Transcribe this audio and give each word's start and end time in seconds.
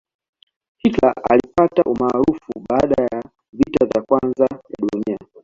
hitler 0.77 1.13
alipata 1.29 1.83
umaarufu 1.83 2.51
baada 2.69 3.03
ya 3.03 3.23
vita 3.53 3.85
vya 3.85 4.01
kwanza 4.01 4.43
ya 4.51 4.59
dunia 4.91 5.17